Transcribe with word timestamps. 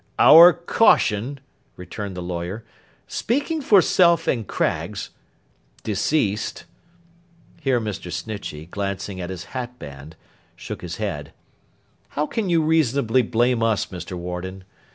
'Our 0.17 0.51
caution!' 0.53 1.39
returned 1.77 2.17
the 2.17 2.23
lawyer, 2.23 2.63
'speaking 3.05 3.61
for 3.61 3.83
Self 3.83 4.27
and 4.27 4.47
Craggs—deceased,' 4.47 6.63
here 7.61 7.79
Mr. 7.79 8.11
Snitchey, 8.11 8.65
glancing 8.65 9.21
at 9.21 9.29
his 9.29 9.43
hat 9.53 9.77
band, 9.77 10.15
shook 10.55 10.81
his 10.81 10.95
head, 10.95 11.33
'how 12.09 12.25
can 12.25 12.49
you 12.49 12.63
reasonably 12.63 13.21
blame 13.21 13.61
us, 13.61 13.85
Mr. 13.85 14.17
Warden? 14.17 14.63